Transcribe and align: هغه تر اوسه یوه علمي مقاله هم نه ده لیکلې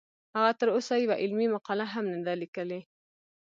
هغه 0.35 0.51
تر 0.59 0.67
اوسه 0.75 0.93
یوه 1.03 1.15
علمي 1.23 1.47
مقاله 1.55 1.85
هم 1.93 2.05
نه 2.13 2.19
ده 2.25 2.33
لیکلې 2.41 2.81